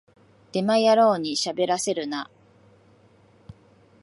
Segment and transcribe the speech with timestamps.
[0.51, 2.27] デマ野郎にしゃべらせるな